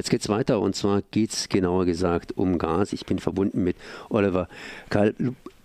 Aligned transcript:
Jetzt 0.00 0.08
geht 0.08 0.22
es 0.22 0.30
weiter 0.30 0.60
und 0.60 0.74
zwar 0.74 1.02
geht 1.02 1.30
es 1.30 1.50
genauer 1.50 1.84
gesagt 1.84 2.32
um 2.32 2.56
Gas. 2.56 2.94
Ich 2.94 3.04
bin 3.04 3.18
verbunden 3.18 3.62
mit 3.62 3.76
Oliver 4.08 4.48
Kal 4.88 5.14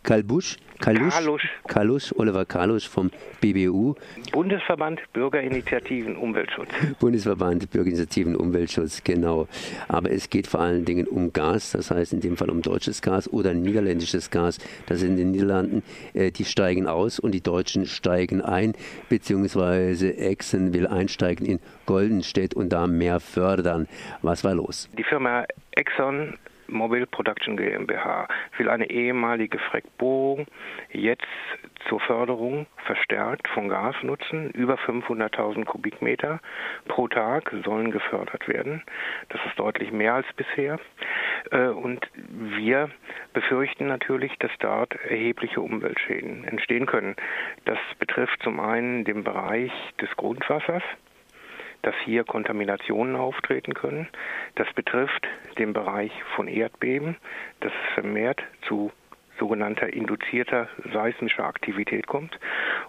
Kalbusch, 0.05 0.57
Kalusch, 0.79 1.15
Kalusch. 1.15 1.49
Kalusch, 1.67 2.13
Oliver 2.15 2.45
Kalusch 2.45 2.87
vom 2.87 3.09
BBU. 3.41 3.95
Bundesverband 4.31 5.01
Bürgerinitiativen 5.13 6.15
Umweltschutz. 6.15 6.69
Bundesverband 6.99 7.71
Bürgerinitiativen 7.71 8.35
Umweltschutz, 8.35 9.03
genau. 9.03 9.47
Aber 9.87 10.11
es 10.11 10.29
geht 10.29 10.45
vor 10.45 10.59
allen 10.59 10.85
Dingen 10.85 11.07
um 11.07 11.33
Gas, 11.33 11.71
das 11.71 11.89
heißt 11.89 12.13
in 12.13 12.19
dem 12.19 12.37
Fall 12.37 12.51
um 12.51 12.61
deutsches 12.61 13.01
Gas 13.01 13.27
oder 13.33 13.55
niederländisches 13.55 14.29
Gas. 14.29 14.59
Das 14.85 15.01
in 15.01 15.17
den 15.17 15.31
Niederlanden, 15.31 15.81
äh, 16.13 16.29
die 16.29 16.45
steigen 16.45 16.85
aus 16.85 17.17
und 17.17 17.31
die 17.31 17.41
Deutschen 17.41 17.87
steigen 17.87 18.41
ein, 18.41 18.73
beziehungsweise 19.09 20.15
Exxon 20.15 20.71
will 20.75 20.85
einsteigen 20.85 21.47
in 21.47 21.59
Goldenstedt 21.87 22.53
und 22.53 22.69
da 22.69 22.85
mehr 22.85 23.19
fördern. 23.19 23.87
Was 24.21 24.43
war 24.43 24.53
los? 24.53 24.87
Die 24.95 25.03
Firma 25.03 25.45
Exxon 25.71 26.37
Mobile 26.67 27.07
Production 27.07 27.57
GmbH 27.57 28.27
will 28.57 28.69
eine 28.69 28.89
ehemalige 28.89 29.59
Freckbohrung 29.59 30.47
jetzt 30.91 31.25
zur 31.87 31.99
Förderung 31.99 32.65
verstärkt 32.85 33.47
von 33.49 33.69
Gas 33.69 33.95
nutzen. 34.01 34.49
Über 34.51 34.75
500.000 34.75 35.65
Kubikmeter 35.65 36.39
pro 36.87 37.07
Tag 37.07 37.53
sollen 37.63 37.91
gefördert 37.91 38.47
werden. 38.47 38.83
Das 39.29 39.39
ist 39.45 39.59
deutlich 39.59 39.91
mehr 39.91 40.15
als 40.15 40.27
bisher. 40.35 40.79
Äh, 41.51 41.67
und 41.67 42.07
wir 42.15 42.89
befürchten 43.33 43.87
natürlich, 43.87 44.37
dass 44.39 44.51
dort 44.59 44.95
erhebliche 45.03 45.61
Umweltschäden 45.61 46.45
entstehen 46.45 46.85
können. 46.85 47.15
Das 47.65 47.79
betrifft 47.99 48.41
zum 48.43 48.59
einen 48.59 49.03
den 49.05 49.23
Bereich 49.23 49.71
des 50.01 50.09
Grundwassers 50.15 50.83
dass 51.85 51.95
hier 52.03 52.23
Kontaminationen 52.23 53.15
auftreten 53.15 53.73
können. 53.75 54.07
Das 54.55 54.71
betrifft 54.73 55.27
den 55.59 55.73
Bereich 55.73 56.11
von 56.35 56.47
Erdbeben, 56.47 57.15
dass 57.59 57.71
es 57.71 57.93
vermehrt 57.93 58.41
zu 58.67 58.91
sogenannter 59.37 59.91
induzierter 59.91 60.67
seismischer 60.93 61.43
Aktivität 61.45 62.07
kommt. 62.07 62.39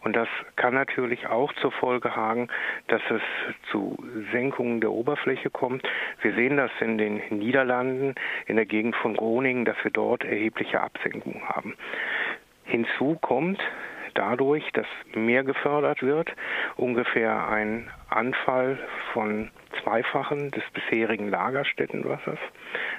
Und 0.02 0.14
das 0.14 0.28
kann 0.54 0.74
natürlich 0.74 1.26
auch 1.26 1.52
zur 1.54 1.72
Folge 1.72 2.14
haben, 2.14 2.48
dass 2.86 3.02
es 3.10 3.22
zu 3.70 3.98
Senkungen 4.32 4.80
der 4.80 4.92
Oberfläche 4.92 5.50
kommt. 5.50 5.86
Wir 6.22 6.34
sehen 6.34 6.56
das 6.56 6.70
in 6.80 6.98
den 6.98 7.20
Niederlanden, 7.30 8.14
in 8.46 8.56
der 8.56 8.66
Gegend 8.66 8.96
von 8.96 9.16
Groningen, 9.16 9.64
dass 9.64 9.76
wir 9.82 9.90
dort 9.90 10.24
erhebliche 10.24 10.80
Absenkungen 10.80 11.46
haben. 11.48 11.74
Hinzu 12.64 13.18
kommt, 13.20 13.60
dadurch, 14.14 14.64
dass 14.72 14.86
mehr 15.14 15.44
gefördert 15.44 16.02
wird, 16.02 16.32
ungefähr 16.76 17.48
ein 17.48 17.90
Anfall 18.16 18.78
von 19.12 19.50
Zweifachen 19.82 20.50
des 20.50 20.64
bisherigen 20.72 21.28
Lagerstättenwassers. 21.28 22.38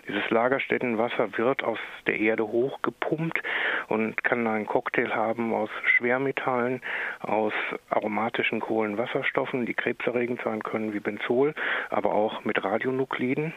Dieses 0.07 0.29
Lagerstättenwasser 0.29 1.37
wird 1.37 1.63
aus 1.63 1.79
der 2.05 2.19
Erde 2.19 2.47
hochgepumpt 2.47 3.41
und 3.87 4.23
kann 4.23 4.47
einen 4.47 4.67
Cocktail 4.67 5.13
haben 5.13 5.53
aus 5.53 5.69
Schwermetallen, 5.83 6.81
aus 7.19 7.53
aromatischen 7.89 8.59
Kohlenwasserstoffen, 8.59 9.65
die 9.65 9.73
krebserregend 9.73 10.41
sein 10.43 10.63
können 10.63 10.93
wie 10.93 10.99
Benzol, 10.99 11.53
aber 11.89 12.13
auch 12.13 12.45
mit 12.45 12.63
Radionukliden. 12.63 13.53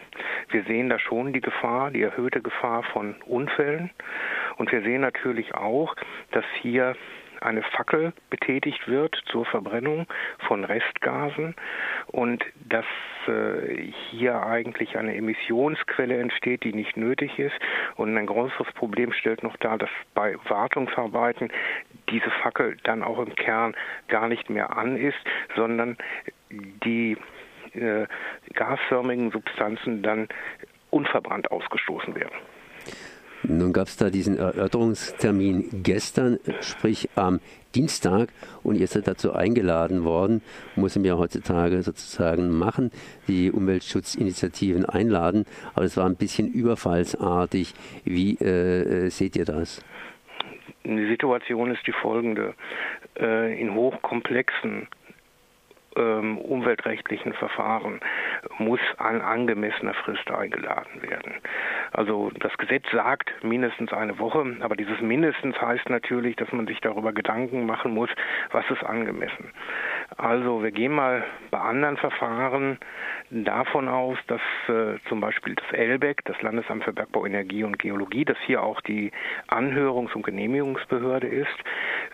Wir 0.49 0.65
sehen 0.65 0.89
da 0.89 0.99
schon 0.99 1.33
die 1.33 1.41
Gefahr, 1.41 1.91
die 1.91 2.03
erhöhte 2.03 2.41
Gefahr 2.41 2.83
von 2.85 3.17
Unfällen. 3.27 3.91
Und 4.57 4.73
wir 4.73 4.83
sehen 4.83 5.03
natürlich 5.03 5.55
auch, 5.55 5.95
dass 6.33 6.45
hier 6.63 6.97
eine 7.41 7.63
Fackel 7.63 8.13
betätigt 8.31 8.89
wird 8.89 9.21
zur 9.27 9.45
Verbrennung 9.47 10.07
von 10.47 10.65
Restgasen 10.65 11.55
und 12.07 12.45
dass 12.69 12.85
äh, 13.27 13.93
hier 14.11 14.43
eigentlich 14.43 14.97
eine 14.97 15.15
Emissionsquelle 15.15 16.19
entsteht, 16.19 16.65
die 16.65 16.73
nicht 16.73 16.97
nötig 16.97 17.39
ist. 17.39 17.57
Und 17.97 18.17
ein 18.17 18.27
größeres 18.27 18.73
Problem 18.75 19.13
stellt 19.13 19.43
noch 19.43 19.57
dar, 19.59 19.79
dass 19.79 19.91
bei 20.15 20.37
Wartungsarbeiten 20.49 21.51
diese 22.09 22.31
Fackel 22.43 22.77
dann 22.85 23.03
auch 23.03 23.19
im 23.19 23.35
Kern 23.35 23.75
gar 24.09 24.29
nicht 24.29 24.51
mehr 24.51 24.77
an 24.77 24.97
ist, 24.97 25.19
sondern 25.57 25.97
die 26.51 27.17
äh, 27.75 28.07
gasförmigen 28.55 29.31
Substanzen 29.31 30.03
dann 30.03 30.29
unverbrannt 30.91 31.51
ausgestoßen 31.51 32.15
werden. 32.15 32.37
Nun 33.43 33.73
gab 33.73 33.87
es 33.87 33.97
da 33.97 34.11
diesen 34.11 34.37
Erörterungstermin 34.37 35.83
gestern, 35.83 36.39
sprich 36.61 37.09
am 37.17 37.41
Dienstag, 37.75 38.29
und 38.63 38.75
ihr 38.77 38.87
seid 38.87 39.07
dazu 39.07 39.33
eingeladen 39.33 40.05
worden, 40.05 40.43
muss 40.77 40.97
man 40.97 41.05
ja 41.05 41.17
heutzutage 41.17 41.83
sozusagen 41.83 42.51
machen, 42.51 42.91
die 43.29 43.51
Umweltschutzinitiativen 43.51 44.85
einladen, 44.85 45.47
aber 45.75 45.85
es 45.85 45.97
war 45.97 46.07
ein 46.07 46.17
bisschen 46.17 46.53
überfallsartig. 46.53 47.75
Wie 48.05 48.37
äh, 48.41 49.07
äh 49.07 49.09
seht 49.11 49.37
ihr 49.37 49.45
das? 49.45 49.83
Die 50.85 51.07
Situation 51.09 51.71
ist 51.71 51.87
die 51.87 51.93
folgende. 51.93 52.55
Äh, 53.19 53.61
in 53.61 53.75
hochkomplexen 53.75 54.89
ähm, 55.97 56.39
umweltrechtlichen 56.39 57.33
Verfahren 57.33 58.01
muss 58.59 58.81
an 58.99 59.21
angemessener 59.21 59.95
Frist 59.95 60.31
eingeladen 60.31 61.03
werden. 61.03 61.35
Also 61.93 62.31
das 62.39 62.57
Gesetz 62.59 62.85
sagt 62.93 63.33
mindestens 63.43 63.93
eine 63.93 64.19
Woche, 64.19 64.57
aber 64.61 64.77
dieses 64.77 65.01
mindestens 65.01 65.61
heißt 65.61 65.89
natürlich, 65.91 66.37
dass 66.37 66.53
man 66.53 66.67
sich 66.67 66.81
darüber 66.81 67.13
Gedanken 67.13 67.67
machen 67.67 67.93
muss, 67.93 68.11
was 68.53 68.65
ist 68.71 68.85
angemessen. 68.85 69.53
Also 70.17 70.63
wir 70.63 70.71
gehen 70.71 70.93
mal 70.93 71.25
bei 71.51 71.59
anderen 71.59 71.97
Verfahren 71.97 72.79
davon 73.31 73.89
aus, 73.89 74.19
dass 74.27 74.41
äh, 74.69 74.99
zum 75.09 75.21
Beispiel 75.21 75.55
das 75.55 75.73
LBEC, 75.73 76.25
das 76.25 76.41
Landesamt 76.43 76.85
für 76.85 76.93
Bergbau, 76.93 77.27
Energie 77.27 77.65
und 77.65 77.79
Geologie, 77.79 78.25
das 78.25 78.39
hier 78.47 78.63
auch 78.63 78.81
die 78.81 79.13
Anhörungs- 79.49 80.15
und 80.15 80.25
Genehmigungsbehörde 80.25 81.29
ist, 81.29 81.49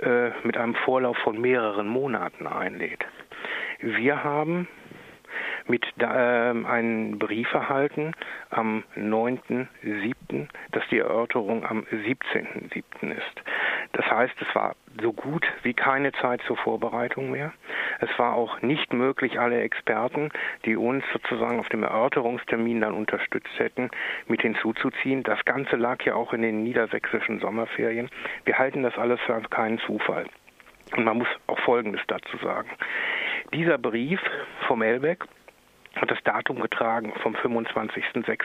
äh, 0.03 0.31
mit 0.45 0.57
einem 0.57 0.75
Vorlauf 0.75 1.17
von 1.19 1.41
mehreren 1.41 1.89
Monaten 1.89 2.47
einlädt. 2.47 3.05
Wir 3.81 4.25
haben 4.25 4.69
mit 5.69 5.85
äh, 5.99 6.05
einen 6.05 7.19
Brief 7.19 7.53
erhalten 7.53 8.13
am 8.51 8.85
9.7., 8.97 10.49
dass 10.73 10.85
die 10.91 10.99
Erörterung 10.99 11.65
am 11.65 11.85
17.7. 11.91 13.11
ist. 13.11 13.43
Das 13.93 14.07
heißt, 14.07 14.35
es 14.41 14.55
war 14.55 14.77
so 15.01 15.13
gut 15.13 15.47
wie 15.63 15.75
keine 15.75 16.13
Zeit 16.13 16.41
zur 16.47 16.57
Vorbereitung 16.57 17.31
mehr. 17.31 17.53
Es 18.01 18.11
war 18.19 18.35
auch 18.35 18.63
nicht 18.63 18.93
möglich, 18.93 19.39
alle 19.39 19.61
Experten, 19.61 20.31
die 20.65 20.77
uns 20.77 21.05
sozusagen 21.13 21.59
auf 21.59 21.69
dem 21.69 21.83
Erörterungstermin 21.83 22.81
dann 22.81 22.95
unterstützt 22.95 23.59
hätten, 23.59 23.91
mit 24.27 24.43
hinzuzuziehen. 24.43 25.23
Das 25.23 25.45
Ganze 25.45 25.77
lag 25.77 26.03
ja 26.05 26.15
auch 26.15 26.33
in 26.33 26.43
den 26.43 26.63
niedersächsischen 26.63 27.41
Sommerferien. 27.41 28.11
Wir 28.45 28.59
halten 28.59 28.83
das 28.83 28.97
alles 28.99 29.21
für 29.21 29.41
keinen 29.51 29.79
Zufall. 29.81 30.27
Und 30.97 31.05
man 31.05 31.19
muss 31.19 31.29
auch 31.47 31.59
Folgendes 31.61 32.01
dazu 32.07 32.37
sagen. 32.39 32.71
Dieser 33.53 33.79
Brief 33.79 34.21
vom 34.67 34.83
Elbeck 34.83 35.25
hat 35.97 36.11
das 36.11 36.23
Datum 36.25 36.61
getragen 36.61 37.13
vom 37.23 37.35
25.06. 37.35 38.45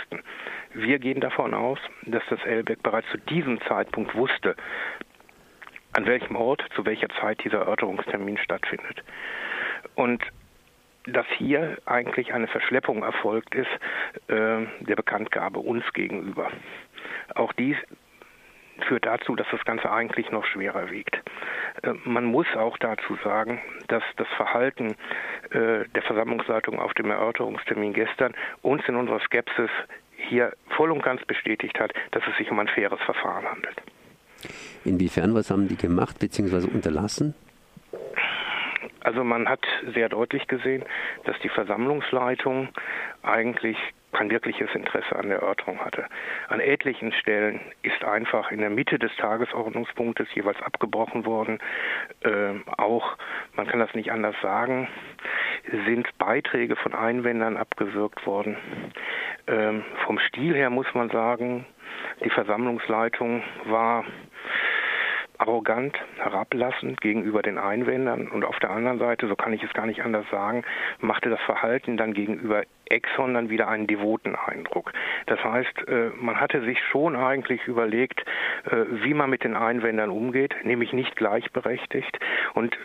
Wir 0.73 0.99
gehen 0.99 1.19
davon 1.19 1.53
aus, 1.53 1.79
dass 2.03 2.23
das 2.29 2.43
Elbeck 2.43 2.81
bereits 2.81 3.09
zu 3.11 3.17
diesem 3.17 3.61
Zeitpunkt 3.61 4.15
wusste, 4.15 4.55
an 5.93 6.05
welchem 6.05 6.35
Ort, 6.35 6.63
zu 6.75 6.85
welcher 6.85 7.09
Zeit 7.19 7.43
dieser 7.43 7.59
Erörterungstermin 7.59 8.37
stattfindet. 8.37 9.03
Und 9.95 10.23
dass 11.05 11.25
hier 11.37 11.77
eigentlich 11.85 12.33
eine 12.33 12.47
Verschleppung 12.47 13.03
erfolgt 13.03 13.55
ist 13.55 13.69
äh, 14.27 14.65
der 14.81 14.95
Bekanntgabe 14.95 15.59
uns 15.59 15.83
gegenüber. 15.93 16.51
Auch 17.35 17.53
dies 17.53 17.77
führt 18.85 19.05
dazu, 19.05 19.35
dass 19.35 19.47
das 19.51 19.63
Ganze 19.65 19.91
eigentlich 19.91 20.31
noch 20.31 20.45
schwerer 20.45 20.91
wiegt. 20.91 21.15
Äh, 21.83 21.93
man 22.03 22.25
muss 22.25 22.47
auch 22.55 22.77
dazu 22.77 23.17
sagen, 23.23 23.61
dass 23.87 24.03
das 24.17 24.27
Verhalten 24.35 24.95
äh, 25.51 25.85
der 25.95 26.01
Versammlungsleitung 26.05 26.79
auf 26.79 26.93
dem 26.93 27.11
Erörterungstermin 27.11 27.93
gestern 27.93 28.33
uns 28.61 28.83
in 28.87 28.95
unserer 28.95 29.19
Skepsis 29.21 29.69
hier 30.15 30.53
voll 30.69 30.91
und 30.91 31.03
ganz 31.03 31.23
bestätigt 31.25 31.79
hat, 31.79 31.93
dass 32.11 32.23
es 32.29 32.37
sich 32.37 32.51
um 32.51 32.59
ein 32.59 32.67
faires 32.67 33.01
Verfahren 33.01 33.45
handelt. 33.45 33.81
Inwiefern, 34.85 35.33
was 35.35 35.51
haben 35.51 35.67
die 35.67 35.77
gemacht 35.77 36.19
bzw. 36.19 36.67
unterlassen? 36.71 37.35
Also 39.01 39.23
man 39.23 39.49
hat 39.49 39.65
sehr 39.93 40.09
deutlich 40.09 40.47
gesehen, 40.47 40.83
dass 41.25 41.37
die 41.39 41.49
Versammlungsleitung 41.49 42.69
eigentlich 43.23 43.77
kein 44.21 44.29
wirkliches 44.29 44.69
Interesse 44.75 45.15
an 45.15 45.29
der 45.29 45.39
Erörterung 45.39 45.79
hatte. 45.79 46.05
An 46.47 46.59
etlichen 46.59 47.11
Stellen 47.11 47.59
ist 47.81 48.03
einfach 48.03 48.51
in 48.51 48.59
der 48.59 48.69
Mitte 48.69 48.99
des 48.99 49.11
Tagesordnungspunktes 49.15 50.27
jeweils 50.35 50.61
abgebrochen 50.61 51.25
worden. 51.25 51.57
Äh, 52.19 52.53
auch, 52.77 53.17
man 53.55 53.65
kann 53.65 53.79
das 53.79 53.95
nicht 53.95 54.11
anders 54.11 54.35
sagen, 54.43 54.87
sind 55.87 56.07
Beiträge 56.19 56.75
von 56.75 56.93
Einwändern 56.93 57.57
abgewürgt 57.57 58.23
worden. 58.27 58.57
Ähm, 59.47 59.83
vom 60.05 60.19
Stil 60.19 60.53
her 60.53 60.69
muss 60.69 60.93
man 60.93 61.09
sagen, 61.09 61.65
die 62.23 62.29
Versammlungsleitung 62.29 63.41
war 63.65 64.05
arrogant, 65.39 65.97
herablassend 66.17 67.01
gegenüber 67.01 67.41
den 67.41 67.57
Einwändern 67.57 68.27
und 68.27 68.45
auf 68.45 68.59
der 68.59 68.69
anderen 68.69 68.99
Seite, 68.99 69.27
so 69.27 69.35
kann 69.35 69.53
ich 69.53 69.63
es 69.63 69.73
gar 69.73 69.87
nicht 69.87 70.03
anders 70.03 70.29
sagen, 70.29 70.63
machte 70.99 71.31
das 71.31 71.41
Verhalten 71.41 71.97
dann 71.97 72.13
gegenüber 72.13 72.61
Exxon 72.91 73.33
dann 73.33 73.49
wieder 73.49 73.67
einen 73.67 73.87
devoten 73.87 74.35
Eindruck. 74.35 74.93
Das 75.25 75.43
heißt, 75.43 75.87
äh, 75.87 76.11
man 76.19 76.39
hatte 76.39 76.61
sich 76.61 76.79
schon 76.91 77.15
eigentlich 77.15 77.67
überlegt, 77.67 78.21
äh, 78.65 78.85
wie 79.03 79.13
man 79.13 79.29
mit 79.29 79.43
den 79.43 79.55
Einwändern 79.55 80.09
umgeht, 80.09 80.55
nämlich 80.63 80.93
nicht 80.93 81.15
gleichberechtigt. 81.15 82.19
Und 82.53 82.77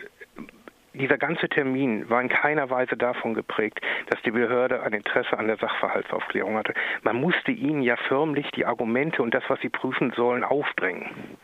dieser 0.93 1.17
ganze 1.17 1.47
Termin 1.47 2.09
war 2.09 2.21
in 2.21 2.29
keiner 2.29 2.69
Weise 2.69 2.97
davon 2.97 3.33
geprägt, 3.33 3.79
dass 4.09 4.21
die 4.23 4.31
Behörde 4.31 4.81
ein 4.81 4.93
Interesse 4.93 5.37
an 5.37 5.47
der 5.47 5.57
Sachverhaltsaufklärung 5.57 6.55
hatte. 6.55 6.73
Man 7.03 7.17
musste 7.17 7.51
ihnen 7.51 7.81
ja 7.81 7.95
förmlich 7.95 8.49
die 8.51 8.65
Argumente 8.65 9.21
und 9.21 9.33
das, 9.33 9.43
was 9.47 9.59
sie 9.61 9.69
prüfen 9.69 10.11
sollen, 10.15 10.43
aufdrängen. 10.43 11.37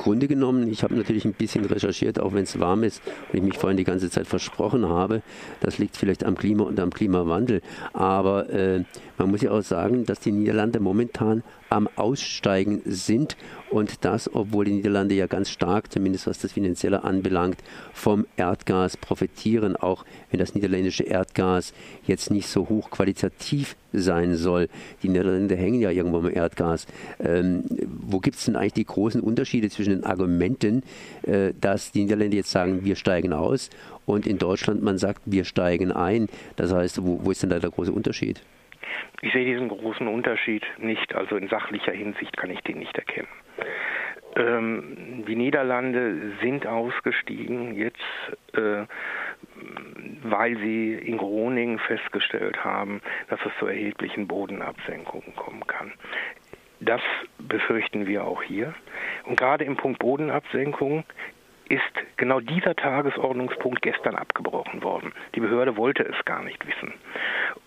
Grunde 0.00 0.28
genommen, 0.28 0.70
ich 0.70 0.82
habe 0.82 0.94
natürlich 0.94 1.26
ein 1.26 1.34
bisschen 1.34 1.66
recherchiert, 1.66 2.20
auch 2.20 2.32
wenn 2.32 2.44
es 2.44 2.58
warm 2.58 2.84
ist 2.84 3.02
und 3.28 3.36
ich 3.36 3.42
mich 3.42 3.58
vorhin 3.58 3.76
die 3.76 3.84
ganze 3.84 4.08
Zeit 4.08 4.26
versprochen 4.26 4.88
habe. 4.88 5.20
Das 5.60 5.76
liegt 5.76 5.94
vielleicht 5.94 6.24
am 6.24 6.36
Klima 6.36 6.64
und 6.64 6.80
am 6.80 6.90
Klimawandel. 6.90 7.60
Aber 7.92 8.48
äh, 8.48 8.82
man 9.18 9.30
muss 9.30 9.42
ja 9.42 9.50
auch 9.50 9.60
sagen, 9.60 10.06
dass 10.06 10.20
die 10.20 10.32
Niederlande 10.32 10.80
momentan 10.80 11.42
am 11.70 11.88
Aussteigen 11.96 12.82
sind 12.84 13.36
und 13.70 14.04
das, 14.04 14.32
obwohl 14.34 14.64
die 14.64 14.72
Niederlande 14.72 15.14
ja 15.14 15.26
ganz 15.26 15.50
stark, 15.50 15.92
zumindest 15.92 16.26
was 16.26 16.40
das 16.40 16.52
Finanzielle 16.52 17.04
anbelangt, 17.04 17.58
vom 17.92 18.26
Erdgas 18.36 18.96
profitieren, 18.96 19.76
auch 19.76 20.04
wenn 20.30 20.40
das 20.40 20.54
niederländische 20.54 21.04
Erdgas 21.04 21.72
jetzt 22.06 22.30
nicht 22.32 22.48
so 22.48 22.68
hochqualitativ 22.68 23.76
sein 23.92 24.34
soll. 24.36 24.68
Die 25.02 25.08
Niederlande 25.08 25.56
hängen 25.56 25.80
ja 25.80 25.90
irgendwo 25.90 26.18
am 26.18 26.30
Erdgas. 26.30 26.86
Ähm, 27.20 27.64
wo 27.88 28.18
gibt 28.18 28.36
es 28.36 28.44
denn 28.44 28.56
eigentlich 28.56 28.72
die 28.74 28.84
großen 28.84 29.20
Unterschiede 29.20 29.70
zwischen 29.70 29.90
den 29.90 30.04
Argumenten, 30.04 30.82
äh, 31.22 31.52
dass 31.60 31.92
die 31.92 32.02
Niederländer 32.02 32.36
jetzt 32.36 32.50
sagen, 32.50 32.84
wir 32.84 32.96
steigen 32.96 33.32
aus 33.32 33.70
und 34.06 34.26
in 34.26 34.38
Deutschland 34.38 34.82
man 34.82 34.98
sagt, 34.98 35.22
wir 35.26 35.44
steigen 35.44 35.92
ein? 35.92 36.28
Das 36.56 36.72
heißt, 36.72 37.04
wo, 37.04 37.20
wo 37.22 37.30
ist 37.30 37.42
denn 37.42 37.50
da 37.50 37.60
der 37.60 37.70
große 37.70 37.92
Unterschied? 37.92 38.42
Ich 39.22 39.32
sehe 39.32 39.44
diesen 39.44 39.68
großen 39.68 40.06
Unterschied 40.06 40.64
nicht, 40.78 41.14
also 41.14 41.36
in 41.36 41.48
sachlicher 41.48 41.92
Hinsicht 41.92 42.36
kann 42.36 42.50
ich 42.50 42.60
den 42.60 42.78
nicht 42.78 42.96
erkennen. 42.96 43.28
Ähm, 44.36 45.24
die 45.26 45.36
Niederlande 45.36 46.32
sind 46.40 46.66
ausgestiegen 46.66 47.74
jetzt, 47.74 47.98
äh, 48.54 48.86
weil 50.22 50.56
sie 50.58 50.94
in 50.94 51.18
Groningen 51.18 51.78
festgestellt 51.78 52.64
haben, 52.64 53.00
dass 53.28 53.40
es 53.44 53.52
zu 53.58 53.66
erheblichen 53.66 54.28
Bodenabsenkungen 54.28 55.34
kommen 55.34 55.66
kann. 55.66 55.92
Das 56.80 57.02
befürchten 57.38 58.06
wir 58.06 58.24
auch 58.24 58.42
hier. 58.42 58.74
Und 59.24 59.38
gerade 59.38 59.64
im 59.64 59.76
Punkt 59.76 59.98
Bodenabsenkung 59.98 61.04
ist 61.68 61.82
genau 62.16 62.40
dieser 62.40 62.74
Tagesordnungspunkt 62.74 63.82
gestern 63.82 64.16
abgebrochen 64.16 64.82
worden. 64.82 65.12
Die 65.34 65.40
Behörde 65.40 65.76
wollte 65.76 66.04
es 66.04 66.24
gar 66.24 66.42
nicht 66.42 66.66
wissen. 66.66 66.94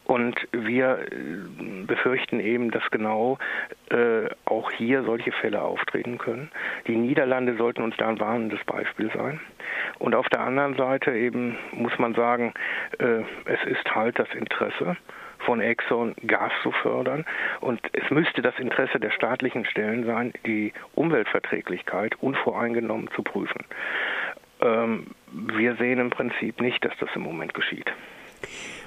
Und 0.05 0.35
wir 0.51 0.99
äh, 0.99 1.85
befürchten 1.85 2.39
eben, 2.39 2.71
dass 2.71 2.83
genau 2.91 3.37
äh, 3.89 4.29
auch 4.45 4.71
hier 4.71 5.03
solche 5.03 5.31
Fälle 5.31 5.61
auftreten 5.61 6.17
können. 6.17 6.51
Die 6.87 6.95
Niederlande 6.95 7.55
sollten 7.55 7.83
uns 7.83 7.95
da 7.97 8.09
ein 8.09 8.19
warnendes 8.19 8.63
Beispiel 8.65 9.09
sein. 9.15 9.39
Und 9.99 10.15
auf 10.15 10.27
der 10.29 10.41
anderen 10.41 10.75
Seite 10.75 11.11
eben 11.13 11.57
muss 11.71 11.97
man 11.99 12.13
sagen, 12.15 12.53
äh, 12.99 13.23
es 13.45 13.63
ist 13.65 13.95
halt 13.95 14.19
das 14.19 14.27
Interesse 14.33 14.97
von 15.39 15.61
Exxon 15.61 16.15
Gas 16.25 16.51
zu 16.63 16.71
fördern. 16.71 17.25
Und 17.61 17.79
es 17.93 18.09
müsste 18.09 18.41
das 18.41 18.57
Interesse 18.59 18.99
der 18.99 19.11
staatlichen 19.11 19.65
Stellen 19.65 20.05
sein, 20.05 20.33
die 20.45 20.73
Umweltverträglichkeit 20.95 22.15
unvoreingenommen 22.21 23.09
zu 23.15 23.23
prüfen. 23.23 23.65
Ähm, 24.61 25.07
wir 25.31 25.75
sehen 25.75 25.99
im 25.99 26.09
Prinzip 26.09 26.61
nicht, 26.61 26.83
dass 26.85 26.93
das 26.99 27.09
im 27.15 27.21
Moment 27.21 27.53
geschieht. 27.53 27.91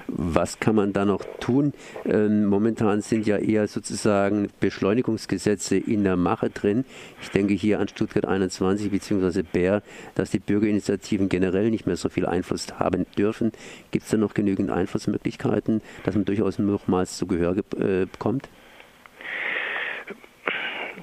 Was 0.08 0.61
kann 0.61 0.76
man 0.76 0.93
da 0.93 1.05
noch 1.05 1.25
tun? 1.41 1.73
Ähm, 2.05 2.47
momentan 2.47 3.00
sind 3.00 3.26
ja 3.26 3.38
eher 3.38 3.67
sozusagen 3.67 4.49
Beschleunigungsgesetze 4.61 5.76
in 5.76 6.05
der 6.05 6.17
Mache 6.17 6.50
drin. 6.50 6.85
Ich 7.20 7.31
denke 7.31 7.55
hier 7.55 7.81
an 7.81 7.88
Stuttgart 7.88 8.25
21 8.25 8.91
bzw. 8.91 9.43
Bär, 9.43 9.82
dass 10.14 10.31
die 10.31 10.38
Bürgerinitiativen 10.38 11.29
generell 11.29 11.70
nicht 11.70 11.87
mehr 11.87 11.97
so 11.97 12.08
viel 12.08 12.26
Einfluss 12.26 12.67
haben 12.79 13.06
dürfen. 13.19 13.53
Gibt 13.91 14.05
es 14.05 14.11
da 14.11 14.17
noch 14.17 14.35
genügend 14.35 14.70
Einflussmöglichkeiten, 14.70 15.82
dass 16.05 16.14
man 16.14 16.25
durchaus 16.25 16.58
nochmals 16.58 17.17
zu 17.17 17.26
Gehör 17.26 17.56
äh, 17.56 18.06
bekommt? 18.06 18.49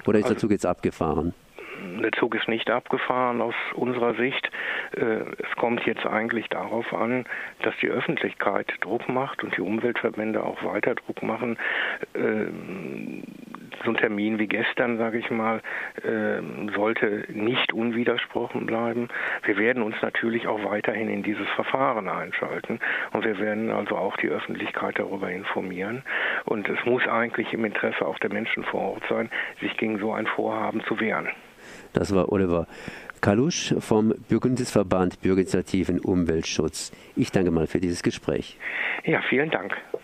Oder 0.06 0.18
ist 0.18 0.28
der 0.28 0.36
Zug 0.36 0.50
jetzt 0.50 0.66
abgefahren? 0.66 1.34
Der 2.04 2.12
Zug 2.12 2.34
ist 2.34 2.48
nicht 2.48 2.70
abgefahren 2.70 3.40
aus 3.40 3.54
unserer 3.74 4.14
Sicht. 4.14 4.50
Äh, 4.92 5.00
es 5.38 5.56
kommt 5.56 5.84
jetzt 5.86 6.06
eigentlich 6.06 6.48
darauf 6.48 6.92
an, 6.92 7.24
dass 7.62 7.74
die 7.80 7.88
Öffentlichkeit 7.88 8.72
Druck 8.82 9.08
macht 9.08 9.42
und 9.42 9.56
die 9.56 9.62
Umweltverbände 9.62 10.44
auch 10.44 10.62
weiter 10.64 10.94
Druck 10.94 11.22
machen. 11.22 11.56
Äh, 12.12 12.46
so 13.84 13.90
ein 13.90 13.96
Termin 13.96 14.38
wie 14.38 14.46
gestern, 14.46 14.98
sage 14.98 15.18
ich 15.18 15.30
mal, 15.30 15.60
äh, 16.02 16.40
sollte 16.74 17.24
nicht 17.28 17.72
unwidersprochen 17.72 18.66
bleiben. 18.66 19.08
Wir 19.44 19.56
werden 19.56 19.82
uns 19.82 19.96
natürlich 20.02 20.46
auch 20.46 20.62
weiterhin 20.64 21.08
in 21.08 21.22
dieses 21.22 21.48
Verfahren 21.50 22.08
einschalten 22.08 22.80
und 23.12 23.24
wir 23.24 23.38
werden 23.38 23.70
also 23.70 23.96
auch 23.96 24.16
die 24.18 24.28
Öffentlichkeit 24.28 24.98
darüber 24.98 25.30
informieren. 25.30 26.02
Und 26.44 26.68
es 26.68 26.84
muss 26.84 27.06
eigentlich 27.08 27.52
im 27.52 27.64
Interesse 27.64 28.06
auch 28.06 28.18
der 28.18 28.32
Menschen 28.32 28.62
vor 28.64 28.92
Ort 28.92 29.02
sein, 29.08 29.30
sich 29.60 29.76
gegen 29.78 29.98
so 29.98 30.12
ein 30.12 30.26
Vorhaben 30.26 30.82
zu 30.84 31.00
wehren. 31.00 31.28
Das 31.92 32.14
war 32.14 32.32
Oliver 32.32 32.66
Kalusch 33.20 33.74
vom 33.78 34.14
Bundesverband 34.28 35.20
Bürgerinitiativen 35.22 36.00
Umweltschutz. 36.00 36.92
Ich 37.16 37.32
danke 37.32 37.50
mal 37.50 37.66
für 37.66 37.80
dieses 37.80 38.02
Gespräch. 38.02 38.58
Ja, 39.04 39.22
vielen 39.28 39.50
Dank. 39.50 39.72